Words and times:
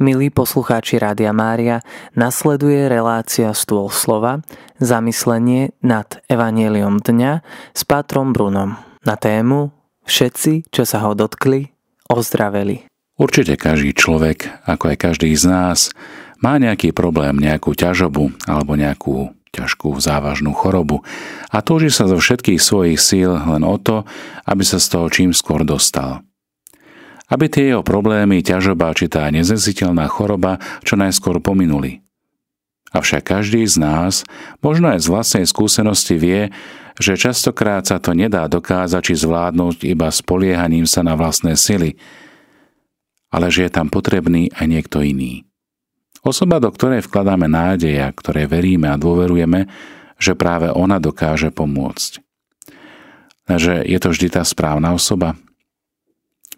Milí 0.00 0.32
poslucháči 0.32 0.96
Rádia 0.96 1.28
Mária, 1.36 1.84
nasleduje 2.16 2.88
relácia 2.88 3.52
Stôl 3.52 3.92
slova, 3.92 4.40
zamyslenie 4.80 5.76
nad 5.84 6.24
Evangeliom 6.24 7.04
dňa 7.04 7.44
s 7.76 7.84
Pátrom 7.84 8.32
Brunom 8.32 8.80
na 9.04 9.20
tému 9.20 9.76
Všetci, 10.08 10.72
čo 10.72 10.88
sa 10.88 11.04
ho 11.04 11.12
dotkli, 11.12 11.76
ozdraveli. 12.08 12.88
Určite 13.20 13.60
každý 13.60 13.92
človek, 13.92 14.64
ako 14.64 14.88
aj 14.88 14.96
každý 14.96 15.36
z 15.36 15.44
nás, 15.52 15.92
má 16.40 16.56
nejaký 16.56 16.96
problém, 16.96 17.36
nejakú 17.36 17.76
ťažobu 17.76 18.32
alebo 18.48 18.80
nejakú 18.80 19.36
ťažkú 19.52 20.00
závažnú 20.00 20.56
chorobu 20.56 21.04
a 21.52 21.60
túži 21.60 21.92
sa 21.92 22.08
zo 22.08 22.16
všetkých 22.16 22.56
svojich 22.56 22.96
síl 22.96 23.36
len 23.36 23.68
o 23.68 23.76
to, 23.76 24.08
aby 24.48 24.64
sa 24.64 24.80
z 24.80 24.96
toho 24.96 25.12
čím 25.12 25.36
skôr 25.36 25.60
dostal 25.60 26.24
aby 27.30 27.46
tie 27.46 27.72
jeho 27.72 27.86
problémy, 27.86 28.42
ťažoba 28.42 28.90
či 28.98 29.06
tá 29.06 29.30
nezesiteľná 29.30 30.10
choroba 30.10 30.58
čo 30.82 30.98
najskôr 30.98 31.38
pominuli. 31.38 32.02
Avšak 32.90 33.22
každý 33.22 33.62
z 33.70 33.78
nás, 33.78 34.26
možno 34.58 34.90
aj 34.90 35.06
z 35.06 35.08
vlastnej 35.14 35.46
skúsenosti 35.46 36.18
vie, 36.18 36.50
že 36.98 37.14
častokrát 37.14 37.86
sa 37.86 38.02
to 38.02 38.18
nedá 38.18 38.50
dokázať 38.50 39.14
či 39.14 39.14
zvládnuť 39.14 39.86
iba 39.86 40.10
spoliehaním 40.10 40.90
sa 40.90 41.06
na 41.06 41.14
vlastné 41.14 41.54
sily, 41.54 41.94
ale 43.30 43.46
že 43.46 43.70
je 43.70 43.72
tam 43.72 43.86
potrebný 43.86 44.50
aj 44.58 44.66
niekto 44.66 45.06
iný. 45.06 45.46
Osoba, 46.20 46.58
do 46.58 46.68
ktorej 46.68 47.06
vkladáme 47.06 47.46
nádej 47.46 48.02
a 48.02 48.12
ktorej 48.12 48.50
veríme 48.50 48.90
a 48.90 49.00
dôverujeme, 49.00 49.70
že 50.20 50.36
práve 50.36 50.68
ona 50.68 51.00
dokáže 51.00 51.48
pomôcť. 51.54 52.20
Že 53.48 53.86
je 53.86 53.98
to 54.02 54.08
vždy 54.12 54.28
tá 54.34 54.42
správna 54.44 54.92
osoba, 54.92 55.38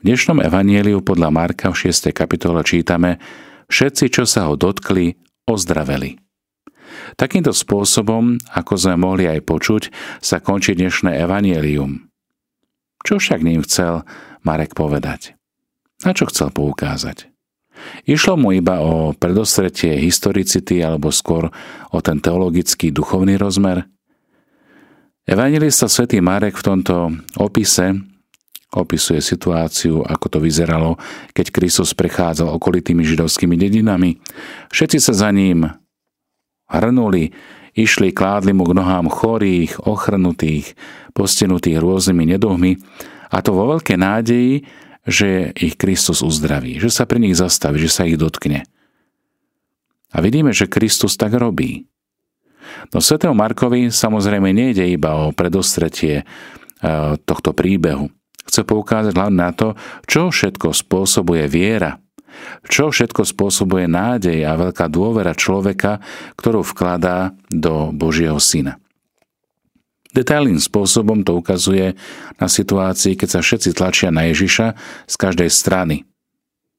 dnešnom 0.03 0.43
evanieliu 0.43 0.99
podľa 0.99 1.31
Marka 1.31 1.71
v 1.71 1.89
6. 1.89 2.11
kapitole 2.11 2.67
čítame 2.67 3.23
Všetci, 3.71 4.11
čo 4.11 4.27
sa 4.27 4.51
ho 4.51 4.59
dotkli, 4.59 5.15
ozdraveli. 5.47 6.19
Takýmto 7.15 7.55
spôsobom, 7.55 8.37
ako 8.51 8.73
sme 8.77 8.99
mohli 8.99 9.31
aj 9.31 9.41
počuť, 9.47 9.83
sa 10.19 10.43
končí 10.43 10.75
dnešné 10.75 11.23
evanielium. 11.23 12.11
Čo 13.07 13.23
však 13.23 13.47
ním 13.47 13.63
chcel 13.63 14.03
Marek 14.43 14.75
povedať? 14.75 15.39
Na 16.03 16.13
čo 16.13 16.27
chcel 16.27 16.51
poukázať? 16.51 17.31
Išlo 18.05 18.35
mu 18.35 18.53
iba 18.53 18.83
o 18.83 19.15
predostretie 19.15 20.03
historicity 20.03 20.83
alebo 20.83 21.15
skôr 21.15 21.49
o 21.95 21.99
ten 22.03 22.19
teologický 22.19 22.91
duchovný 22.91 23.39
rozmer? 23.39 23.87
Evangelista 25.23 25.87
svätý 25.87 26.19
Marek 26.19 26.59
v 26.59 26.67
tomto 26.67 26.95
opise 27.39 28.12
opisuje 28.73 29.21
situáciu, 29.21 30.01
ako 30.01 30.27
to 30.33 30.39
vyzeralo, 30.41 30.97
keď 31.37 31.53
Kristus 31.53 31.93
prechádzal 31.93 32.49
okolitými 32.57 33.05
židovskými 33.05 33.57
dedinami. 33.61 34.17
Všetci 34.73 34.99
sa 34.99 35.13
za 35.13 35.29
ním 35.29 35.69
hrnuli, 36.73 37.37
išli, 37.77 38.17
kládli 38.17 38.57
mu 38.57 38.65
k 38.65 38.77
nohám 38.77 39.13
chorých, 39.13 39.85
ochrnutých, 39.85 40.73
postenutých 41.13 41.77
rôznymi 41.81 42.37
neduhmi 42.37 42.81
a 43.29 43.45
to 43.45 43.53
vo 43.53 43.77
veľkej 43.77 43.99
nádeji, 44.01 44.65
že 45.03 45.53
ich 45.59 45.77
Kristus 45.77 46.25
uzdraví, 46.25 46.79
že 46.79 46.89
sa 46.89 47.05
pri 47.05 47.19
nich 47.21 47.37
zastaví, 47.37 47.77
že 47.83 47.91
sa 47.91 48.07
ich 48.09 48.17
dotkne. 48.17 48.65
A 50.13 50.21
vidíme, 50.21 50.53
že 50.53 50.69
Kristus 50.69 51.17
tak 51.17 51.33
robí. 51.35 51.89
No 52.93 53.01
Svetého 53.01 53.33
Markovi 53.33 53.89
samozrejme 53.89 54.53
nejde 54.53 54.85
iba 54.87 55.29
o 55.29 55.35
predostretie 55.35 56.23
eh, 56.23 56.27
tohto 57.25 57.51
príbehu. 57.57 58.13
Chce 58.49 58.67
poukázať 58.67 59.15
hlavne 59.15 59.39
na 59.39 59.51
to, 59.55 59.79
čo 60.07 60.35
všetko 60.35 60.75
spôsobuje 60.75 61.47
viera, 61.47 62.03
čo 62.67 62.91
všetko 62.91 63.23
spôsobuje 63.23 63.87
nádej 63.87 64.43
a 64.45 64.59
veľká 64.59 64.89
dôvera 64.89 65.37
človeka, 65.37 66.03
ktorú 66.37 66.65
vkladá 66.67 67.37
do 67.49 67.93
Božieho 67.95 68.39
Syna. 68.41 68.81
Detailným 70.13 70.61
spôsobom 70.61 71.25
to 71.25 71.41
ukazuje 71.41 71.97
na 72.37 72.45
situácii, 72.45 73.17
keď 73.17 73.29
sa 73.33 73.41
všetci 73.41 73.71
tlačia 73.73 74.13
na 74.13 74.29
Ježiša 74.29 74.67
z 75.09 75.15
každej 75.17 75.49
strany. 75.49 76.05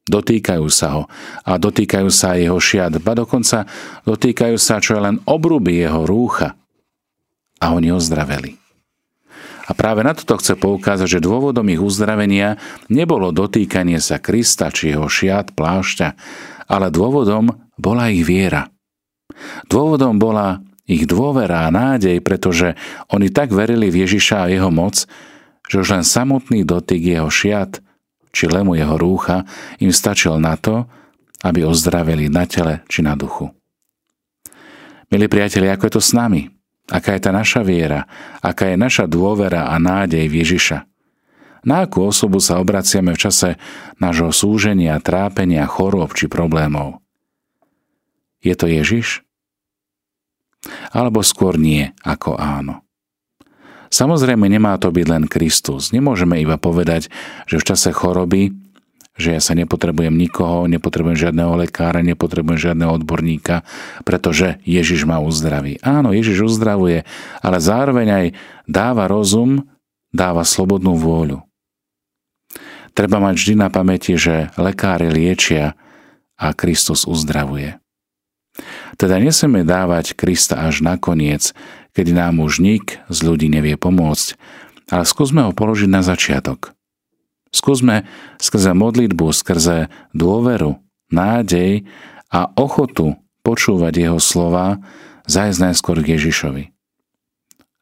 Dotýkajú 0.06 0.68
sa 0.70 0.88
ho 1.00 1.04
a 1.48 1.58
dotýkajú 1.58 2.10
sa 2.14 2.38
jeho 2.38 2.60
šiat, 2.60 3.00
ba 3.02 3.18
dokonca 3.18 3.66
dotýkajú 4.06 4.60
sa 4.60 4.78
čo 4.84 5.00
je 5.00 5.02
len 5.02 5.18
obruby 5.26 5.82
jeho 5.82 6.04
rúcha. 6.06 6.54
A 7.64 7.72
oni 7.72 7.90
ozdraveli. 7.90 8.63
A 9.64 9.72
práve 9.72 10.04
na 10.04 10.12
toto 10.12 10.36
chce 10.36 10.60
poukázať, 10.60 11.20
že 11.20 11.26
dôvodom 11.26 11.64
ich 11.72 11.80
uzdravenia 11.80 12.60
nebolo 12.92 13.32
dotýkanie 13.32 14.04
sa 14.04 14.20
Krista 14.20 14.68
či 14.68 14.92
jeho 14.92 15.08
šiat, 15.08 15.56
plášťa, 15.56 16.08
ale 16.68 16.92
dôvodom 16.92 17.48
bola 17.80 18.12
ich 18.12 18.28
viera. 18.28 18.68
Dôvodom 19.72 20.20
bola 20.20 20.60
ich 20.84 21.08
dôvera 21.08 21.64
a 21.68 21.72
nádej, 21.72 22.20
pretože 22.20 22.76
oni 23.08 23.32
tak 23.32 23.56
verili 23.56 23.88
v 23.88 24.04
Ježiša 24.04 24.48
a 24.48 24.52
jeho 24.52 24.68
moc, 24.68 25.08
že 25.72 25.80
už 25.80 25.96
len 25.96 26.04
samotný 26.04 26.68
dotyk 26.68 27.00
jeho 27.00 27.32
šiat 27.32 27.80
či 28.36 28.52
lemu 28.52 28.76
jeho 28.76 29.00
rúcha 29.00 29.48
im 29.80 29.96
stačil 29.96 30.36
na 30.44 30.60
to, 30.60 30.84
aby 31.46 31.64
ozdravili 31.64 32.28
na 32.28 32.44
tele 32.44 32.84
či 32.92 33.00
na 33.00 33.16
duchu. 33.16 33.52
Milí 35.08 35.30
priatelia, 35.30 35.78
ako 35.78 35.88
je 35.88 35.94
to 35.94 36.04
s 36.04 36.12
nami? 36.12 36.53
Aká 36.92 37.16
je 37.16 37.22
tá 37.24 37.32
naša 37.32 37.64
viera? 37.64 38.10
Aká 38.44 38.72
je 38.72 38.78
naša 38.80 39.08
dôvera 39.08 39.72
a 39.72 39.80
nádej 39.80 40.28
v 40.28 40.44
Ježiša? 40.44 40.84
Na 41.64 41.88
akú 41.88 42.04
osobu 42.04 42.44
sa 42.44 42.60
obraciame 42.60 43.16
v 43.16 43.22
čase 43.24 43.50
nášho 43.96 44.36
súženia, 44.36 45.00
trápenia, 45.00 45.64
chorôb 45.64 46.12
či 46.12 46.28
problémov? 46.28 47.00
Je 48.44 48.52
to 48.60 48.68
Ježiš? 48.68 49.24
Alebo 50.92 51.24
skôr 51.24 51.56
nie 51.56 51.96
ako 52.04 52.36
áno? 52.36 52.84
Samozrejme 53.94 54.50
nemá 54.50 54.76
to 54.76 54.92
byť 54.92 55.06
len 55.08 55.24
Kristus. 55.30 55.94
Nemôžeme 55.96 56.42
iba 56.42 56.60
povedať, 56.60 57.08
že 57.48 57.62
v 57.62 57.68
čase 57.68 57.94
choroby 57.94 58.63
že 59.14 59.38
ja 59.38 59.42
sa 59.42 59.54
nepotrebujem 59.54 60.14
nikoho, 60.14 60.66
nepotrebujem 60.66 61.30
žiadneho 61.30 61.54
lekára, 61.54 62.02
nepotrebujem 62.02 62.72
žiadneho 62.72 62.98
odborníka, 62.98 63.62
pretože 64.02 64.58
Ježiš 64.66 65.06
ma 65.06 65.22
uzdraví. 65.22 65.78
Áno, 65.86 66.14
Ježiš 66.18 66.50
uzdravuje, 66.50 67.06
ale 67.46 67.58
zároveň 67.62 68.08
aj 68.10 68.26
dáva 68.66 69.06
rozum, 69.06 69.70
dáva 70.10 70.42
slobodnú 70.42 70.98
vôľu. 70.98 71.46
Treba 72.94 73.18
mať 73.18 73.36
vždy 73.38 73.54
na 73.58 73.70
pamäti, 73.74 74.14
že 74.18 74.54
lekári 74.58 75.10
liečia 75.10 75.74
a 76.38 76.54
Kristus 76.54 77.10
uzdravuje. 77.10 77.82
Teda 79.02 79.18
neseme 79.18 79.66
dávať 79.66 80.14
Krista 80.14 80.62
až 80.62 80.86
nakoniec, 80.86 81.58
kedy 81.98 82.14
nám 82.14 82.38
už 82.42 82.62
nik 82.62 83.02
z 83.10 83.20
ľudí 83.26 83.50
nevie 83.50 83.78
pomôcť, 83.78 84.38
ale 84.94 85.10
skúsme 85.10 85.42
ho 85.46 85.52
položiť 85.58 85.90
na 85.90 86.06
začiatok. 86.06 86.78
Skúsme 87.54 88.10
skrze 88.42 88.74
modlitbu, 88.74 89.30
skrze 89.30 89.94
dôveru, 90.12 90.82
nádej 91.14 91.86
a 92.34 92.50
ochotu 92.58 93.14
počúvať 93.46 93.94
jeho 94.10 94.18
slova 94.18 94.82
zajsť 95.30 95.60
najskôr 95.62 96.02
k 96.02 96.18
Ježišovi. 96.18 96.74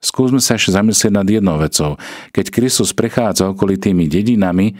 Skúsme 0.01 0.41
sa 0.41 0.57
ešte 0.57 0.73
zamyslieť 0.75 1.13
nad 1.13 1.27
jednou 1.29 1.61
vecou. 1.61 1.95
Keď 2.33 2.45
Kristus 2.49 2.91
prechádza 2.91 3.53
okolitými 3.53 4.09
dedinami, 4.09 4.75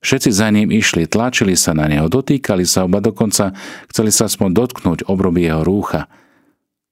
všetci 0.00 0.30
za 0.32 0.48
ním 0.48 0.72
išli, 0.72 1.04
tlačili 1.04 1.54
sa 1.54 1.76
na 1.76 1.86
neho, 1.86 2.08
dotýkali 2.08 2.64
sa, 2.64 2.88
oba 2.88 3.04
dokonca 3.04 3.52
chceli 3.92 4.10
sa 4.10 4.26
aspoň 4.26 4.48
dotknúť 4.56 4.98
obroby 5.06 5.44
jeho 5.44 5.60
rúcha, 5.60 6.08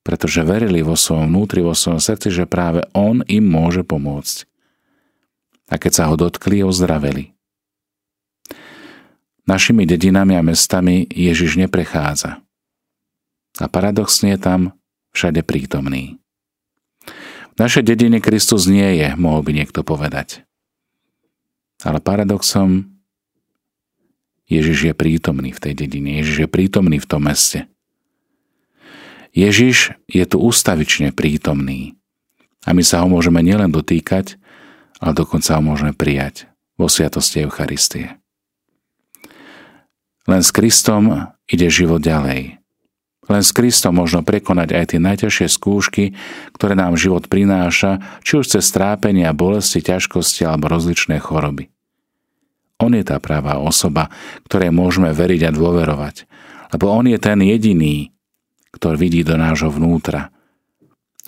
pretože 0.05 0.45
verili 0.45 0.85
vo 0.85 0.93
svojom 0.93 1.33
vnútri, 1.33 1.65
vo 1.65 1.73
svojom 1.73 2.05
srdci, 2.05 2.29
že 2.29 2.45
práve 2.45 2.85
on 2.93 3.25
im 3.25 3.49
môže 3.49 3.81
pomôcť. 3.81 4.45
A 5.73 5.81
keď 5.81 5.93
sa 5.93 6.05
ho 6.13 6.21
dotkli, 6.21 6.61
ozdraveli. 6.61 7.33
Našimi 9.51 9.83
dedinami 9.83 10.39
a 10.39 10.47
mestami 10.47 11.11
Ježiš 11.11 11.59
neprechádza. 11.59 12.39
A 13.59 13.67
paradoxne 13.67 14.39
je 14.39 14.39
tam 14.39 14.61
všade 15.11 15.43
prítomný. 15.43 16.23
V 17.51 17.57
našej 17.59 17.83
dedine 17.83 18.23
Kristus 18.23 18.71
nie 18.71 19.03
je, 19.03 19.11
mohol 19.19 19.43
by 19.43 19.51
niekto 19.51 19.83
povedať. 19.83 20.47
Ale 21.83 21.99
paradoxom 21.99 22.95
Ježiš 24.47 24.79
je 24.87 24.95
prítomný 24.95 25.51
v 25.51 25.59
tej 25.59 25.75
dedine, 25.75 26.23
Ježiš 26.23 26.47
je 26.47 26.49
prítomný 26.49 27.03
v 27.03 27.11
tom 27.11 27.27
meste. 27.27 27.67
Ježiš 29.35 29.99
je 30.07 30.25
tu 30.31 30.39
ústavične 30.39 31.11
prítomný. 31.11 31.99
A 32.63 32.71
my 32.71 32.87
sa 32.87 33.03
ho 33.03 33.11
môžeme 33.11 33.43
nielen 33.43 33.75
dotýkať, 33.75 34.39
ale 35.03 35.11
dokonca 35.11 35.59
ho 35.59 35.63
môžeme 35.75 35.91
prijať 35.91 36.47
vo 36.79 36.87
sviatosti 36.87 37.43
Eucharistie. 37.43 38.20
Len 40.29 40.41
s 40.45 40.51
Kristom 40.53 41.33
ide 41.49 41.69
život 41.73 42.05
ďalej. 42.05 42.61
Len 43.31 43.43
s 43.47 43.55
Kristom 43.55 44.03
možno 44.03 44.27
prekonať 44.27 44.75
aj 44.75 44.85
tie 44.91 45.01
najťažšie 45.01 45.47
skúšky, 45.47 46.05
ktoré 46.59 46.75
nám 46.75 46.99
život 46.99 47.31
prináša, 47.31 48.03
či 48.27 48.43
už 48.43 48.59
cez 48.59 48.67
trápenia, 48.75 49.31
bolesti, 49.31 49.79
ťažkosti 49.79 50.43
alebo 50.43 50.67
rozličné 50.67 51.23
choroby. 51.23 51.71
On 52.81 52.91
je 52.91 53.05
tá 53.07 53.21
pravá 53.23 53.61
osoba, 53.61 54.11
ktorej 54.49 54.75
môžeme 54.75 55.13
veriť 55.13 55.47
a 55.47 55.55
dôverovať. 55.55 56.27
Lebo 56.75 56.91
On 56.91 57.05
je 57.07 57.19
ten 57.21 57.39
jediný, 57.39 58.11
ktorý 58.75 58.97
vidí 58.99 59.21
do 59.23 59.37
nášho 59.39 59.71
vnútra. 59.71 60.33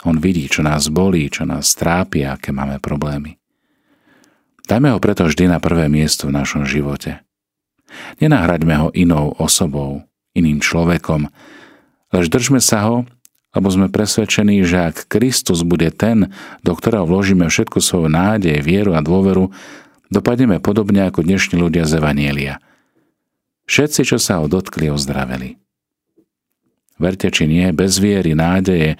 On 0.02 0.18
vidí, 0.18 0.50
čo 0.50 0.66
nás 0.66 0.90
bolí, 0.90 1.30
čo 1.30 1.46
nás 1.46 1.70
trápi, 1.78 2.26
aké 2.26 2.50
máme 2.50 2.82
problémy. 2.82 3.38
Dajme 4.66 4.94
ho 4.94 4.98
preto 4.98 5.28
vždy 5.28 5.52
na 5.52 5.58
prvé 5.62 5.86
miesto 5.86 6.26
v 6.26 6.34
našom 6.34 6.66
živote. 6.66 7.22
Nenahraďme 8.18 8.74
ho 8.78 8.88
inou 8.94 9.34
osobou, 9.36 10.06
iným 10.32 10.62
človekom, 10.62 11.28
lež 12.12 12.26
držme 12.28 12.60
sa 12.60 12.88
ho 12.88 12.96
lebo 13.52 13.68
sme 13.68 13.92
presvedčení, 13.92 14.64
že 14.64 14.92
ak 14.92 15.12
Kristus 15.12 15.60
bude 15.60 15.92
ten, 15.92 16.32
do 16.64 16.72
ktorého 16.72 17.04
vložíme 17.04 17.44
všetku 17.44 17.84
svoju 17.84 18.08
nádej, 18.08 18.64
vieru 18.64 18.96
a 18.96 19.04
dôveru, 19.04 19.52
dopadneme 20.08 20.56
podobne 20.64 21.04
ako 21.04 21.20
dnešní 21.20 21.60
ľudia 21.60 21.84
z 21.84 22.00
Evanielia. 22.00 22.64
Všetci, 23.68 24.08
čo 24.08 24.16
sa 24.16 24.40
ho 24.40 24.48
dotkli, 24.48 24.88
ozdraveli. 24.88 25.60
Verte 26.96 27.28
či 27.28 27.44
nie, 27.44 27.68
bez 27.76 28.00
viery, 28.00 28.32
nádeje, 28.32 28.96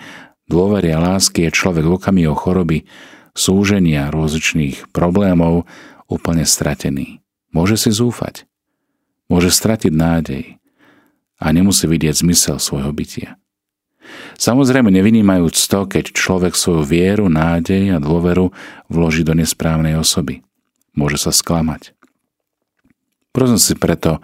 dôvery 0.53 0.93
a 0.93 1.01
lásky 1.01 1.49
je 1.49 1.57
človek 1.57 1.89
v 1.89 1.97
okamihu 1.97 2.37
choroby, 2.37 2.85
súženia, 3.33 4.13
rôzličných 4.13 4.93
problémov 4.93 5.65
úplne 6.13 6.45
stratený. 6.45 7.25
Môže 7.57 7.81
si 7.81 7.89
zúfať. 7.89 8.45
Môže 9.33 9.49
stratiť 9.49 9.89
nádej 9.97 10.61
a 11.41 11.49
nemusí 11.57 11.89
vidieť 11.89 12.21
zmysel 12.21 12.61
svojho 12.61 12.93
bytia. 12.93 13.41
Samozrejme 14.37 14.93
nevynímajúc 14.93 15.57
to, 15.57 15.89
keď 15.89 16.13
človek 16.13 16.53
svoju 16.53 16.85
vieru, 16.85 17.33
nádej 17.33 17.97
a 17.97 18.03
dôveru 18.03 18.53
vloží 18.93 19.25
do 19.25 19.33
nesprávnej 19.33 19.97
osoby. 19.97 20.45
Môže 20.93 21.17
sa 21.17 21.33
sklamať. 21.33 21.97
Prosím 23.33 23.57
si 23.57 23.73
preto 23.73 24.21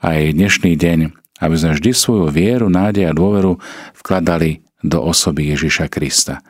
aj 0.00 0.32
dnešný 0.32 0.72
deň, 0.72 1.12
aby 1.44 1.54
sme 1.60 1.76
vždy 1.76 1.92
svoju 1.92 2.32
vieru, 2.32 2.72
nádej 2.72 3.12
a 3.12 3.12
dôveru 3.12 3.60
vkladali 3.92 4.64
do 4.80 5.04
osoby 5.04 5.52
Ježiša 5.52 5.92
Krista. 5.92 6.40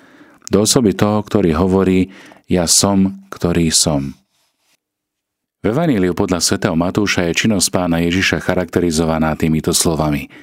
Do 0.47 0.63
osoby 0.63 0.95
toho, 0.95 1.27
ktorý 1.27 1.59
hovorí, 1.59 2.15
ja 2.47 2.71
som, 2.71 3.27
ktorý 3.35 3.75
som. 3.75 4.15
V 5.67 5.75
Evaníliu 5.75 6.15
podľa 6.15 6.39
svätého 6.39 6.79
Matúša 6.79 7.27
je 7.27 7.43
činnosť 7.43 7.75
pána 7.75 7.99
Ježiša 7.99 8.39
charakterizovaná 8.39 9.35
týmito 9.35 9.75
slovami– 9.75 10.31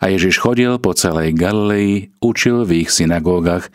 a 0.00 0.08
Ježiš 0.08 0.40
chodil 0.40 0.80
po 0.80 0.96
celej 0.96 1.36
Galilei, 1.36 2.08
učil 2.24 2.64
v 2.64 2.86
ich 2.86 2.90
synagógach, 2.90 3.68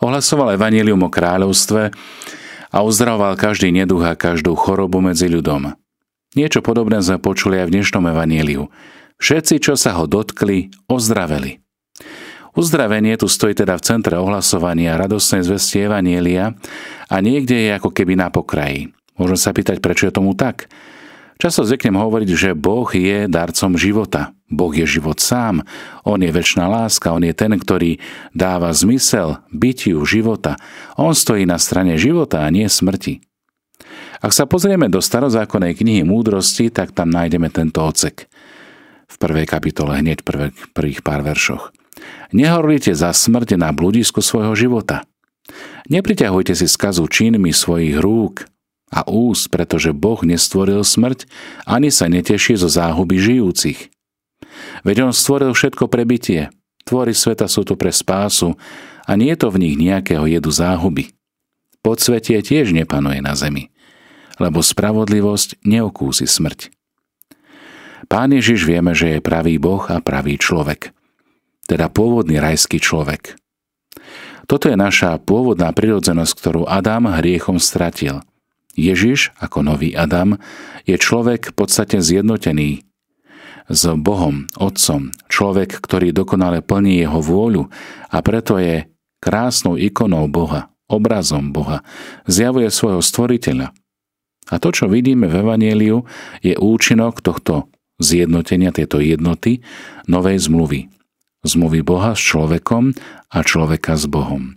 ohlasoval 0.00 0.56
evanílium 0.56 1.04
o 1.04 1.12
kráľovstve 1.12 1.92
a 2.72 2.78
uzdravoval 2.80 3.36
každý 3.36 3.68
neduch 3.76 4.08
a 4.08 4.16
každú 4.16 4.56
chorobu 4.56 5.04
medzi 5.04 5.28
ľudom. 5.28 5.76
Niečo 6.32 6.64
podobné 6.64 7.04
sme 7.04 7.20
počuli 7.20 7.60
aj 7.60 7.68
v 7.68 7.74
dnešnom 7.76 8.08
evaníliu. 8.08 8.72
Všetci, 9.20 9.60
čo 9.60 9.76
sa 9.76 10.00
ho 10.00 10.08
dotkli, 10.08 10.72
ozdraveli. 10.88 11.60
Uzdravenie 12.56 13.20
tu 13.20 13.28
stojí 13.28 13.52
teda 13.52 13.76
v 13.76 13.84
centre 13.84 14.16
ohlasovania 14.16 14.96
radostnej 14.96 15.44
zvesti 15.44 15.84
Evanielia 15.84 16.56
a 17.12 17.16
niekde 17.20 17.68
je 17.68 17.70
ako 17.76 17.92
keby 17.92 18.16
na 18.16 18.32
pokraji. 18.32 18.95
Môžem 19.16 19.38
sa 19.40 19.50
pýtať, 19.52 19.80
prečo 19.80 20.08
je 20.08 20.16
tomu 20.16 20.36
tak. 20.36 20.68
Často 21.36 21.68
zvyknem 21.68 22.00
hovoriť, 22.00 22.28
že 22.32 22.50
Boh 22.56 22.88
je 22.88 23.28
darcom 23.28 23.76
života. 23.76 24.32
Boh 24.48 24.72
je 24.72 24.88
život 24.88 25.20
sám. 25.20 25.68
On 26.08 26.16
je 26.16 26.32
väčšiná 26.32 26.64
láska. 26.64 27.12
On 27.12 27.20
je 27.20 27.36
ten, 27.36 27.52
ktorý 27.52 28.00
dáva 28.32 28.72
zmysel 28.72 29.44
bytiu 29.52 30.00
života. 30.08 30.56
On 30.96 31.12
stojí 31.12 31.44
na 31.44 31.60
strane 31.60 32.00
života 32.00 32.40
a 32.40 32.48
nie 32.48 32.64
smrti. 32.64 33.20
Ak 34.24 34.32
sa 34.32 34.48
pozrieme 34.48 34.88
do 34.88 35.04
starozákonnej 35.04 35.76
knihy 35.76 36.08
Múdrosti, 36.08 36.72
tak 36.72 36.96
tam 36.96 37.12
nájdeme 37.12 37.52
tento 37.52 37.84
ocek. 37.84 38.32
V 39.06 39.16
prvej 39.20 39.44
kapitole 39.44 40.00
hneď 40.00 40.24
v 40.24 40.72
prvých 40.72 41.04
pár 41.04 41.20
veršoch. 41.20 41.68
Nehorlite 42.32 42.96
za 42.96 43.12
smrť 43.12 43.60
na 43.60 43.76
bludisku 43.76 44.24
svojho 44.24 44.56
života. 44.56 45.04
Nepriťahujte 45.92 46.56
si 46.56 46.66
skazu 46.66 47.06
činmi 47.06 47.52
svojich 47.52 48.00
rúk, 48.00 48.48
a 48.96 49.04
ús, 49.04 49.44
pretože 49.52 49.92
Boh 49.92 50.16
nestvoril 50.24 50.80
smrť, 50.80 51.28
ani 51.68 51.92
sa 51.92 52.08
neteší 52.08 52.56
zo 52.56 52.72
záhuby 52.72 53.20
žijúcich. 53.20 53.92
Veď 54.88 55.12
On 55.12 55.12
stvoril 55.12 55.52
všetko 55.52 55.92
pre 55.92 56.08
bytie. 56.08 56.48
Tvory 56.88 57.12
sveta 57.12 57.44
sú 57.44 57.68
tu 57.68 57.76
pre 57.76 57.92
spásu 57.92 58.56
a 59.04 59.12
nie 59.20 59.36
je 59.36 59.44
to 59.44 59.52
v 59.52 59.60
nich 59.68 59.76
nejakého 59.76 60.24
jedu 60.24 60.48
záhuby. 60.48 61.12
Podsvetie 61.84 62.40
tiež 62.40 62.72
nepanuje 62.72 63.20
na 63.20 63.36
zemi, 63.36 63.68
lebo 64.40 64.64
spravodlivosť 64.64 65.60
neokúsi 65.66 66.24
smrť. 66.24 66.72
Pán 68.06 68.32
Ježiš 68.32 68.64
vieme, 68.64 68.96
že 68.96 69.18
je 69.18 69.20
pravý 69.20 69.58
Boh 69.60 69.82
a 69.90 70.00
pravý 70.00 70.38
človek, 70.38 70.94
teda 71.68 71.90
pôvodný 71.90 72.38
rajský 72.38 72.78
človek. 72.78 73.34
Toto 74.46 74.70
je 74.70 74.78
naša 74.78 75.18
pôvodná 75.18 75.74
prirodzenosť, 75.74 76.32
ktorú 76.38 76.62
Adam 76.70 77.10
hriechom 77.10 77.60
stratil– 77.60 78.22
Ježiš, 78.76 79.32
ako 79.40 79.64
nový 79.64 79.96
Adam, 79.96 80.36
je 80.84 80.94
človek 81.00 81.50
v 81.50 81.54
podstate 81.56 81.98
zjednotený 81.98 82.84
s 83.66 83.82
Bohom, 83.98 84.46
Otcom, 84.54 85.10
človek, 85.26 85.82
ktorý 85.82 86.14
dokonale 86.14 86.62
plní 86.62 87.02
jeho 87.02 87.18
vôľu 87.18 87.66
a 88.12 88.16
preto 88.22 88.62
je 88.62 88.86
krásnou 89.18 89.74
ikonou 89.74 90.30
Boha, 90.30 90.70
obrazom 90.86 91.50
Boha, 91.50 91.82
zjavuje 92.30 92.70
svojho 92.70 93.02
stvoriteľa. 93.02 93.74
A 94.46 94.54
to, 94.62 94.70
čo 94.70 94.86
vidíme 94.86 95.26
v 95.26 95.42
Evanieliu, 95.42 96.06
je 96.38 96.54
účinok 96.54 97.18
tohto 97.18 97.66
zjednotenia, 97.98 98.70
tejto 98.70 99.02
jednoty 99.02 99.66
novej 100.06 100.46
zmluvy. 100.46 100.86
Zmluvy 101.42 101.82
Boha 101.82 102.14
s 102.14 102.22
človekom 102.22 102.94
a 103.34 103.38
človeka 103.42 103.98
s 103.98 104.06
Bohom. 104.06 104.54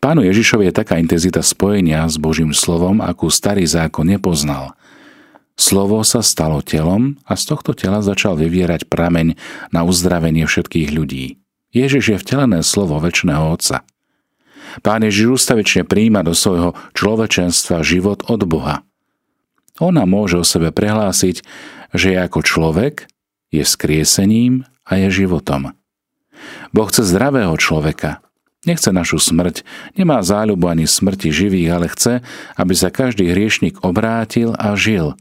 Pánu 0.00 0.24
Ježišovi 0.24 0.72
je 0.72 0.78
taká 0.80 0.96
intenzita 0.96 1.44
spojenia 1.44 2.08
s 2.08 2.16
Božím 2.16 2.56
slovom, 2.56 3.04
akú 3.04 3.28
starý 3.28 3.68
zákon 3.68 4.08
nepoznal. 4.08 4.72
Slovo 5.60 6.00
sa 6.08 6.24
stalo 6.24 6.64
telom 6.64 7.20
a 7.28 7.36
z 7.36 7.52
tohto 7.52 7.76
tela 7.76 8.00
začal 8.00 8.32
vyvierať 8.32 8.88
prameň 8.88 9.36
na 9.68 9.84
uzdravenie 9.84 10.48
všetkých 10.48 10.88
ľudí. 10.96 11.36
Ježiš 11.76 12.16
je 12.16 12.16
vtelené 12.16 12.64
slovo 12.64 12.96
väčšného 12.96 13.44
Otca. 13.52 13.84
Pán 14.80 15.04
Ježiš 15.04 15.36
ustavične 15.36 15.84
príjima 15.84 16.24
do 16.24 16.32
svojho 16.32 16.72
človečenstva 16.96 17.84
život 17.84 18.24
od 18.24 18.40
Boha. 18.48 18.80
Ona 19.84 20.08
môže 20.08 20.40
o 20.40 20.48
sebe 20.48 20.72
prehlásiť, 20.72 21.44
že 21.92 22.16
je 22.16 22.18
ako 22.24 22.40
človek, 22.40 23.04
je 23.52 23.68
skriesením 23.68 24.64
a 24.88 24.96
je 24.96 25.12
životom. 25.12 25.76
Boh 26.72 26.88
chce 26.88 27.04
zdravého 27.04 27.52
človeka, 27.60 28.24
Nechce 28.68 28.92
našu 28.92 29.16
smrť, 29.16 29.64
nemá 29.96 30.20
záľubu 30.20 30.68
ani 30.68 30.84
smrti 30.84 31.32
živých, 31.32 31.68
ale 31.72 31.86
chce, 31.88 32.20
aby 32.60 32.74
sa 32.76 32.92
každý 32.92 33.32
hriešnik 33.32 33.80
obrátil 33.80 34.52
a 34.52 34.76
žil. 34.76 35.16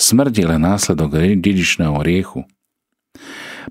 Smrť 0.00 0.32
je 0.32 0.46
len 0.48 0.64
následok 0.64 1.20
dedičného 1.36 2.00
riechu. 2.00 2.48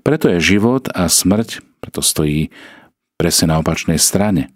Preto 0.06 0.30
je 0.30 0.38
život 0.38 0.86
a 0.94 1.10
smrť, 1.10 1.66
preto 1.82 1.98
stojí 1.98 2.54
presne 3.18 3.50
na 3.50 3.58
opačnej 3.58 3.98
strane. 3.98 4.54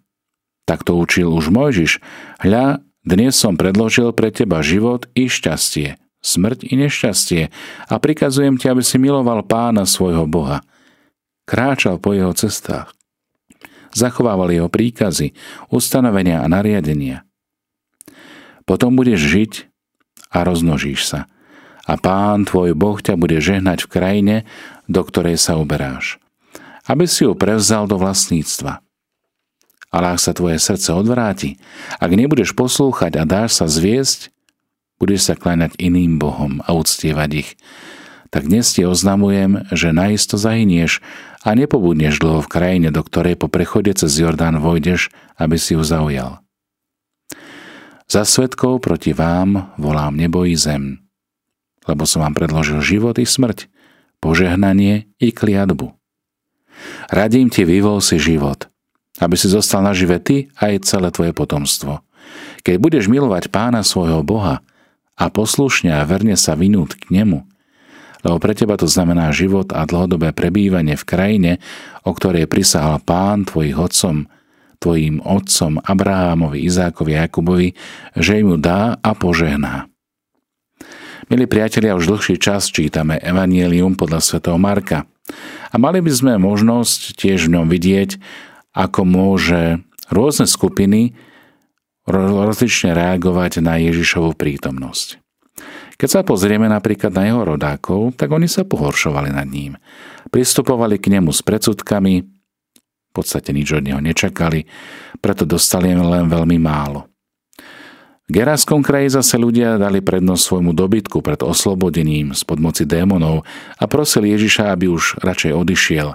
Tak 0.63 0.87
to 0.87 0.95
učil 0.95 1.35
už 1.35 1.51
Mojžiš. 1.51 1.99
Hľa, 2.39 2.87
dnes 3.03 3.35
som 3.35 3.59
predložil 3.59 4.15
pre 4.15 4.31
teba 4.31 4.63
život 4.63 5.11
i 5.19 5.27
šťastie, 5.27 5.99
smrť 6.23 6.63
i 6.71 6.73
nešťastie 6.79 7.43
a 7.91 7.95
prikazujem 7.99 8.63
ti, 8.63 8.71
aby 8.71 8.81
si 8.87 8.95
miloval 9.03 9.43
pána 9.43 9.91
svojho 9.91 10.31
Boha. 10.31 10.63
Kráčal 11.51 11.99
po 11.99 12.15
jeho 12.15 12.33
cestách 12.33 12.94
zachovával 13.95 14.51
jeho 14.51 14.69
príkazy, 14.69 15.33
ustanovenia 15.71 16.43
a 16.43 16.51
nariadenia. 16.51 17.25
Potom 18.69 18.99
budeš 18.99 19.21
žiť 19.23 19.53
a 20.35 20.43
roznožíš 20.43 21.07
sa. 21.07 21.21
A 21.85 22.01
pán 22.01 22.49
tvoj 22.49 22.73
Boh 22.73 22.97
ťa 22.97 23.15
bude 23.15 23.37
žehnať 23.39 23.85
v 23.85 23.93
krajine, 23.93 24.37
do 24.89 25.05
ktorej 25.05 25.37
sa 25.37 25.61
uberáš. 25.61 26.17
Aby 26.89 27.09
si 27.09 27.25
ju 27.25 27.37
prevzal 27.37 27.89
do 27.89 28.01
vlastníctva. 28.01 28.81
Ale 29.95 30.07
ak 30.17 30.19
sa 30.19 30.35
tvoje 30.35 30.59
srdce 30.59 30.91
odvráti, 30.91 31.61
ak 32.03 32.11
nebudeš 32.11 32.57
poslúchať 32.57 33.21
a 33.21 33.23
dáš 33.29 33.63
sa 33.63 33.71
zviesť, 33.71 34.35
budeš 34.99 35.31
sa 35.31 35.35
kláňať 35.39 35.77
iným 35.79 36.19
Bohom 36.19 36.65
a 36.65 36.75
uctievať 36.75 37.31
ich, 37.47 37.51
tak 38.35 38.51
dnes 38.51 38.67
ti 38.75 38.83
oznamujem, 38.83 39.63
že 39.71 39.95
naisto 39.95 40.35
zahynieš 40.35 40.99
a 41.47 41.55
nepobudneš 41.55 42.19
dlho 42.19 42.43
v 42.43 42.51
krajine, 42.51 42.91
do 42.91 42.99
ktorej 43.07 43.39
po 43.39 43.47
prechode 43.47 43.95
cez 43.95 44.11
Jordán 44.19 44.59
vojdeš, 44.59 45.15
aby 45.39 45.55
si 45.55 45.79
ju 45.79 45.87
zaujal. 45.87 46.43
Za 48.11 48.27
svetkov 48.27 48.83
proti 48.83 49.15
vám 49.15 49.71
volám 49.79 50.19
nebo 50.19 50.43
i 50.43 50.59
zem, 50.59 51.07
lebo 51.87 52.11
som 52.11 52.27
vám 52.27 52.35
predložil 52.35 52.83
život 52.83 53.23
i 53.23 53.25
smrť, 53.25 53.71
požehnanie 54.19 55.07
i 55.23 55.31
kliatbu. 55.31 55.95
Radím 57.15 57.55
ti, 57.55 57.63
vyvol 57.63 58.03
si 58.03 58.19
život, 58.19 58.67
aby 59.23 59.39
si 59.39 59.47
zostal 59.47 59.87
nažive 59.87 60.19
ty 60.19 60.51
aj 60.59 60.91
celé 60.91 61.15
tvoje 61.15 61.31
potomstvo. 61.31 62.03
Keď 62.67 62.83
budeš 62.83 63.07
milovať 63.07 63.55
pána 63.55 63.87
svojho 63.87 64.27
Boha 64.27 64.59
a 65.15 65.25
poslušne 65.31 65.95
a 65.95 66.03
verne 66.03 66.35
sa 66.35 66.59
vynúť 66.59 66.99
k 66.99 67.15
nemu, 67.15 67.54
lebo 68.25 68.41
pre 68.41 68.57
teba 68.57 68.81
to 68.81 68.89
znamená 68.89 69.31
život 69.37 69.71
a 69.77 69.85
dlhodobé 69.85 70.33
prebývanie 70.33 70.97
v 70.97 71.05
krajine, 71.05 71.53
o 72.03 72.17
ktorej 72.17 72.49
prisahal 72.49 72.99
pán 73.05 73.45
tvojich 73.45 73.77
otcom, 73.77 74.27
tvojim 74.81 75.21
otcom 75.21 75.79
Abrahámovi, 75.85 76.65
Izákovi 76.65 77.13
a 77.15 77.29
Jakubovi, 77.29 77.77
že 78.17 78.41
im 78.41 78.57
ju 78.57 78.59
dá 78.59 78.97
a 78.97 79.11
požehná. 79.13 79.93
Milí 81.33 81.49
priatelia, 81.49 81.97
už 81.97 82.09
dlhší 82.13 82.37
čas 82.37 82.69
čítame 82.69 83.17
Evangelium 83.17 83.97
podľa 83.97 84.21
svätého 84.21 84.61
Marka 84.61 85.09
a 85.73 85.75
mali 85.81 86.05
by 86.05 86.13
sme 86.13 86.33
možnosť 86.37 87.17
tiež 87.17 87.49
v 87.49 87.57
ňom 87.57 87.67
vidieť, 87.73 88.21
ako 88.77 89.09
môže 89.09 89.81
rôzne 90.13 90.45
skupiny 90.45 91.17
rozlične 92.05 92.93
reagovať 92.93 93.65
na 93.65 93.81
Ježišovu 93.81 94.37
prítomnosť. 94.37 95.24
Keď 96.05 96.21
sa 96.21 96.21
pozrieme 96.21 96.69
napríklad 96.69 97.17
na 97.17 97.25
jeho 97.25 97.49
rodákov, 97.49 98.13
tak 98.21 98.29
oni 98.29 98.45
sa 98.45 98.69
pohoršovali 98.69 99.33
nad 99.33 99.49
ním. 99.49 99.81
Pristupovali 100.29 101.01
k 101.01 101.17
nemu 101.17 101.33
s 101.33 101.41
predsudkami, 101.41 102.21
v 102.21 103.11
podstate 103.17 103.57
nič 103.57 103.73
od 103.73 103.81
neho 103.81 104.05
nečakali, 104.05 104.69
preto 105.25 105.49
dostali 105.49 105.97
len 105.97 106.29
veľmi 106.29 106.61
málo. 106.61 107.09
V 108.29 108.37
Geraskom 108.37 108.85
kraji 108.85 109.17
zase 109.17 109.41
ľudia 109.41 109.81
dali 109.81 110.05
prednosť 110.05 110.45
svojmu 110.45 110.77
dobytku 110.77 111.25
pred 111.25 111.41
oslobodením 111.41 112.37
spod 112.37 112.61
moci 112.61 112.85
démonov 112.85 113.49
a 113.81 113.89
prosili 113.89 114.37
Ježiša, 114.37 114.77
aby 114.77 114.93
už 114.93 115.25
radšej 115.25 115.57
odišiel. 115.57 116.13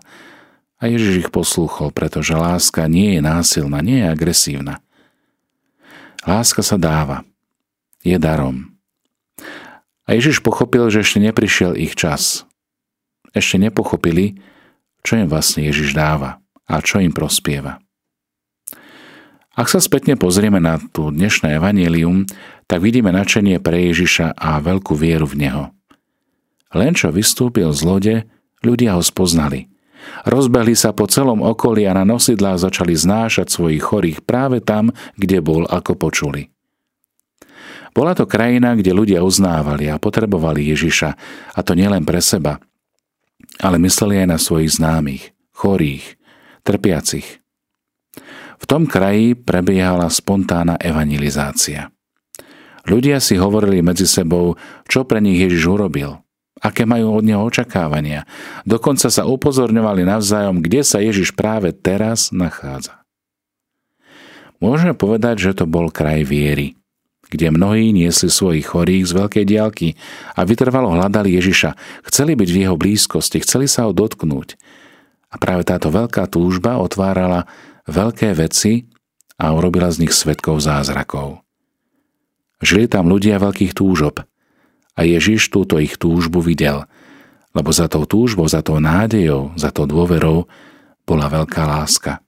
A 0.77 0.83
Ježiš 0.85 1.25
ich 1.25 1.29
poslúchol, 1.33 1.89
pretože 1.89 2.37
láska 2.37 2.85
nie 2.85 3.17
je 3.17 3.25
násilná, 3.25 3.81
nie 3.81 4.05
je 4.05 4.13
agresívna. 4.13 4.85
Láska 6.29 6.61
sa 6.61 6.77
dáva. 6.77 7.25
Je 8.05 8.21
darom. 8.21 8.78
A 10.09 10.17
Ježiš 10.17 10.41
pochopil, 10.41 10.89
že 10.89 11.05
ešte 11.05 11.21
neprišiel 11.21 11.77
ich 11.77 11.93
čas. 11.93 12.49
Ešte 13.29 13.61
nepochopili, 13.61 14.41
čo 15.05 15.21
im 15.21 15.29
vlastne 15.29 15.69
Ježiš 15.69 15.93
dáva 15.93 16.41
a 16.65 16.81
čo 16.81 16.97
im 16.97 17.13
prospieva. 17.13 17.77
Ak 19.53 19.69
sa 19.69 19.77
spätne 19.77 20.17
pozrieme 20.17 20.57
na 20.57 20.81
tú 20.81 21.13
dnešné 21.13 21.61
evanílium, 21.61 22.25
tak 22.65 22.81
vidíme 22.81 23.13
načenie 23.13 23.61
pre 23.61 23.93
Ježiša 23.93 24.33
a 24.33 24.57
veľkú 24.57 24.97
vieru 24.97 25.29
v 25.29 25.45
Neho. 25.45 25.63
Len 26.73 26.97
čo 26.97 27.13
vystúpil 27.13 27.69
z 27.69 27.81
lode, 27.85 28.15
ľudia 28.65 28.97
ho 28.97 29.05
spoznali. 29.05 29.69
Rozbehli 30.25 30.73
sa 30.73 30.89
po 30.89 31.05
celom 31.05 31.45
okolí 31.45 31.85
a 31.85 31.93
na 31.93 32.01
nosidlách 32.01 32.57
začali 32.57 32.97
znášať 32.97 33.53
svojich 33.53 33.83
chorých 33.85 34.19
práve 34.25 34.57
tam, 34.57 34.89
kde 35.21 35.37
bol, 35.37 35.69
ako 35.69 35.93
počuli. 35.93 36.49
Bola 37.99 38.15
to 38.15 38.23
krajina, 38.23 38.79
kde 38.79 38.95
ľudia 38.95 39.19
uznávali 39.27 39.91
a 39.91 39.99
potrebovali 39.99 40.71
Ježiša, 40.71 41.09
a 41.51 41.59
to 41.59 41.75
nielen 41.75 42.07
pre 42.07 42.23
seba, 42.23 42.63
ale 43.59 43.75
mysleli 43.75 44.23
aj 44.23 44.27
na 44.31 44.39
svojich 44.39 44.79
známych, 44.79 45.35
chorých, 45.51 46.15
trpiacich. 46.63 47.43
V 48.55 48.63
tom 48.63 48.87
kraji 48.87 49.35
prebiehala 49.35 50.07
spontánna 50.07 50.79
evangelizácia. 50.79 51.91
Ľudia 52.87 53.19
si 53.19 53.35
hovorili 53.35 53.83
medzi 53.83 54.07
sebou, 54.07 54.55
čo 54.87 55.03
pre 55.03 55.19
nich 55.19 55.35
Ježiš 55.35 55.67
urobil, 55.67 56.23
aké 56.63 56.87
majú 56.87 57.19
od 57.19 57.27
neho 57.27 57.43
očakávania. 57.43 58.23
Dokonca 58.63 59.11
sa 59.11 59.27
upozorňovali 59.27 60.07
navzájom, 60.07 60.63
kde 60.63 60.87
sa 60.87 61.03
Ježiš 61.03 61.35
práve 61.35 61.75
teraz 61.75 62.31
nachádza. 62.31 63.03
Môžeme 64.63 64.95
povedať, 64.95 65.51
že 65.51 65.51
to 65.51 65.67
bol 65.67 65.91
kraj 65.91 66.23
viery, 66.23 66.78
kde 67.29 67.53
mnohí 67.53 67.93
niesli 67.93 68.27
svojich 68.27 68.73
chorých 68.73 69.05
z 69.05 69.13
veľkej 69.13 69.45
diálky 69.45 69.87
a 70.33 70.43
vytrvalo 70.43 70.97
hľadali 70.97 71.37
Ježiša. 71.37 71.77
Chceli 72.09 72.33
byť 72.33 72.49
v 72.49 72.59
jeho 72.65 72.75
blízkosti, 72.75 73.37
chceli 73.45 73.69
sa 73.69 73.85
ho 73.85 73.93
dotknúť. 73.93 74.57
A 75.29 75.37
práve 75.37 75.61
táto 75.61 75.93
veľká 75.93 76.25
túžba 76.25 76.81
otvárala 76.81 77.45
veľké 77.85 78.33
veci 78.33 78.89
a 79.37 79.53
urobila 79.53 79.93
z 79.93 80.05
nich 80.05 80.13
svetkov 80.13 80.65
zázrakov. 80.65 81.45
Žili 82.59 82.91
tam 82.91 83.07
ľudia 83.07 83.39
veľkých 83.39 83.77
túžob 83.77 84.25
a 84.97 84.99
Ježiš 85.05 85.47
túto 85.47 85.79
ich 85.79 85.95
túžbu 85.95 86.43
videl, 86.43 86.83
lebo 87.55 87.71
za 87.71 87.87
tou 87.87 88.03
túžbou, 88.03 88.49
za 88.51 88.59
tou 88.59 88.83
nádejou, 88.83 89.55
za 89.55 89.71
tou 89.71 89.87
dôverou 89.87 90.49
bola 91.07 91.31
veľká 91.31 91.63
láska. 91.63 92.19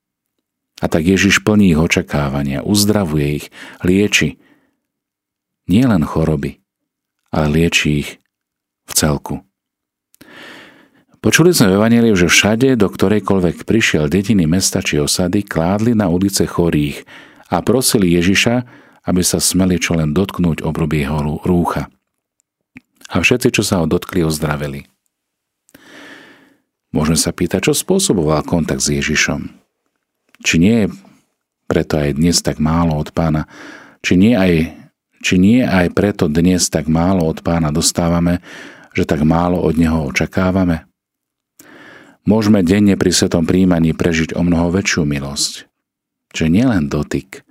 A 0.82 0.86
tak 0.90 1.06
Ježiš 1.06 1.46
plní 1.46 1.76
ich 1.76 1.82
očakávania, 1.82 2.66
uzdravuje 2.66 3.44
ich, 3.44 3.46
lieči. 3.86 4.42
Nie 5.72 5.88
len 5.88 6.04
choroby, 6.04 6.60
ale 7.32 7.48
lieči 7.48 8.04
ich 8.04 8.20
v 8.84 8.92
celku. 8.92 9.36
Počuli 11.22 11.54
sme 11.56 11.72
v 11.72 11.78
Evangeliu, 11.80 12.18
že 12.18 12.28
všade, 12.28 12.76
do 12.76 12.92
ktorejkoľvek 12.92 13.64
prišiel 13.64 14.12
dediny, 14.12 14.50
mesta 14.50 14.84
či 14.84 15.00
osady, 15.00 15.46
kládli 15.46 15.96
na 15.96 16.12
ulice 16.12 16.44
chorých 16.50 17.06
a 17.48 17.64
prosili 17.64 18.12
Ježiša, 18.20 18.56
aby 19.06 19.22
sa 19.22 19.38
smeli 19.38 19.80
čo 19.80 19.96
len 19.96 20.12
dotknúť 20.12 20.66
obroby 20.66 21.06
jeho 21.06 21.40
rúcha. 21.46 21.88
A 23.14 23.22
všetci, 23.22 23.54
čo 23.54 23.64
sa 23.64 23.80
ho 23.80 23.86
dotkli, 23.86 24.26
ozdraveli. 24.26 24.90
Môžeme 26.92 27.16
sa 27.16 27.32
pýtať, 27.32 27.72
čo 27.72 27.74
spôsoboval 27.78 28.44
kontakt 28.44 28.84
s 28.84 28.92
Ježišom. 28.92 29.48
Či 30.42 30.56
nie 30.58 30.76
je 30.84 30.88
preto 31.72 31.96
aj 31.96 32.20
dnes 32.20 32.36
tak 32.44 32.60
málo 32.60 33.00
od 33.00 33.16
pána, 33.16 33.48
či 34.04 34.20
nie 34.20 34.36
aj, 34.36 34.76
či 35.22 35.38
nie 35.38 35.62
aj 35.62 35.94
preto 35.94 36.26
dnes 36.28 36.68
tak 36.68 36.90
málo 36.90 37.30
od 37.30 37.46
pána 37.46 37.70
dostávame, 37.70 38.42
že 38.92 39.06
tak 39.08 39.22
málo 39.24 39.62
od 39.62 39.78
neho 39.78 40.10
očakávame? 40.10 40.92
môžeme 42.26 42.62
denne 42.62 42.98
pri 42.98 43.12
svetom 43.14 43.46
príjmaní 43.46 43.98
prežiť 43.98 44.38
o 44.38 44.42
mnoho 44.46 44.70
väčšiu 44.74 45.04
milosť. 45.06 45.54
Že 46.32 46.46
nielen 46.48 46.88
dotyk, 46.88 47.44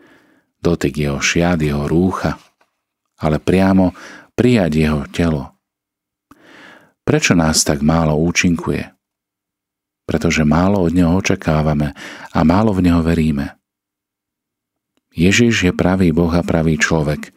dotyk 0.63 0.95
jeho 0.97 1.21
šiad, 1.21 1.61
jeho 1.61 1.85
rúcha, 1.85 2.41
ale 3.21 3.37
priamo 3.43 3.93
prijať 4.33 4.73
jeho 4.73 5.03
telo. 5.13 5.45
Prečo 7.05 7.35
nás 7.35 7.67
tak 7.67 7.83
málo 7.83 8.17
účinkuje? 8.17 8.89
Pretože 10.07 10.43
málo 10.47 10.83
od 10.83 10.93
neho 10.95 11.13
očakávame 11.19 11.95
a 12.33 12.39
málo 12.43 12.75
v 12.75 12.89
neho 12.89 13.03
veríme. 13.05 13.59
Ježiš 15.11 15.71
je 15.71 15.73
pravý 15.75 16.15
Boh 16.15 16.31
a 16.31 16.41
pravý 16.41 16.79
človek 16.79 17.35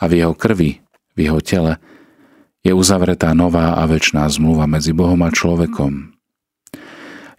a 0.00 0.08
v 0.08 0.24
jeho 0.24 0.32
krvi, 0.32 0.80
v 1.14 1.18
jeho 1.28 1.40
tele 1.44 1.76
je 2.64 2.72
uzavretá 2.72 3.36
nová 3.36 3.76
a 3.76 3.84
väčšiná 3.84 4.24
zmluva 4.32 4.64
medzi 4.64 4.96
Bohom 4.96 5.20
a 5.20 5.28
človekom, 5.28 6.16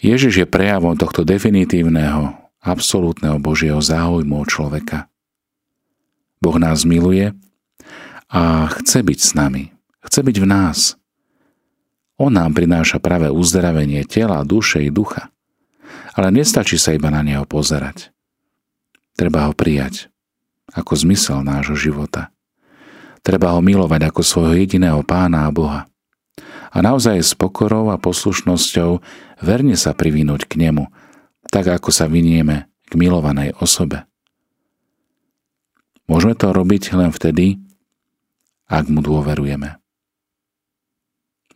Ježiš 0.02 0.34
je 0.42 0.48
prejavom 0.50 0.98
tohto 0.98 1.22
definitívneho, 1.22 2.34
absolútneho 2.58 3.38
Božieho 3.38 3.78
záujmu 3.78 4.42
o 4.42 4.50
človeka. 4.50 5.06
Boh 6.42 6.58
nás 6.58 6.90
miluje 6.90 7.38
a 8.26 8.66
chce 8.82 9.06
byť 9.06 9.20
s 9.22 9.32
nami, 9.38 9.70
chce 10.02 10.26
byť 10.26 10.38
v 10.42 10.48
nás. 10.50 10.98
On 12.18 12.34
nám 12.34 12.58
prináša 12.58 12.98
práve 12.98 13.30
uzdravenie 13.30 14.02
tela, 14.10 14.42
duše 14.42 14.82
i 14.82 14.90
ducha. 14.90 15.30
Ale 16.18 16.34
nestačí 16.34 16.82
sa 16.82 16.98
iba 16.98 17.14
na 17.14 17.22
neho 17.22 17.46
pozerať. 17.46 18.10
Treba 19.14 19.46
ho 19.46 19.54
prijať 19.54 20.10
ako 20.74 20.98
zmysel 20.98 21.46
nášho 21.46 21.78
života. 21.78 22.34
Treba 23.22 23.54
ho 23.54 23.62
milovať 23.62 24.10
ako 24.10 24.22
svojho 24.26 24.58
jediného 24.58 25.02
pána 25.06 25.46
a 25.46 25.54
Boha 25.54 25.92
a 26.72 26.78
naozaj 26.80 27.20
s 27.20 27.36
pokorou 27.36 27.92
a 27.92 28.00
poslušnosťou 28.00 29.04
verne 29.44 29.76
sa 29.76 29.92
privinúť 29.92 30.48
k 30.48 30.54
nemu, 30.68 30.88
tak 31.52 31.68
ako 31.68 31.92
sa 31.92 32.08
vynieme 32.08 32.72
k 32.88 32.92
milovanej 32.96 33.52
osobe. 33.60 34.08
Môžeme 36.08 36.36
to 36.36 36.52
robiť 36.52 36.96
len 36.96 37.12
vtedy, 37.12 37.60
ak 38.72 38.88
mu 38.88 39.04
dôverujeme. 39.04 39.80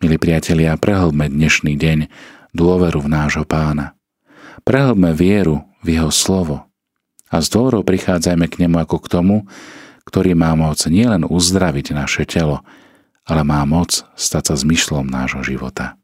Milí 0.04 0.20
priatelia, 0.20 0.76
prehlbme 0.76 1.32
dnešný 1.32 1.80
deň 1.80 2.12
dôveru 2.52 3.00
v 3.00 3.12
nášho 3.12 3.48
pána. 3.48 3.96
Prehlbme 4.68 5.16
vieru 5.16 5.64
v 5.80 6.00
jeho 6.00 6.12
slovo 6.12 6.68
a 7.32 7.40
s 7.40 7.48
dôverou 7.48 7.88
prichádzajme 7.88 8.46
k 8.52 8.68
nemu 8.68 8.84
ako 8.84 9.00
k 9.00 9.08
tomu, 9.08 9.36
ktorý 10.06 10.38
má 10.38 10.54
moc 10.54 10.80
nielen 10.86 11.26
uzdraviť 11.26 11.98
naše 11.98 12.24
telo, 12.30 12.62
ale 13.26 13.42
má 13.42 13.66
moc 13.66 14.06
stať 14.14 14.54
sa 14.54 14.56
zmyšlom 14.56 15.10
nášho 15.10 15.42
života. 15.42 15.98